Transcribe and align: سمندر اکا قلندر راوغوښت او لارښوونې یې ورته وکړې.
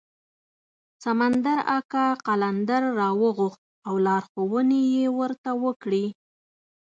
سمندر 1.03 1.59
اکا 1.77 2.05
قلندر 2.25 2.81
راوغوښت 2.99 3.61
او 3.87 3.93
لارښوونې 4.05 4.81
یې 4.95 5.05
ورته 5.19 5.51
وکړې. 5.63 6.05